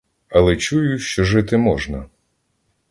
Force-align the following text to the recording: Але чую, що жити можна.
Але 0.29 0.55
чую, 0.57 0.99
що 0.99 1.23
жити 1.23 1.57
можна. 1.57 2.05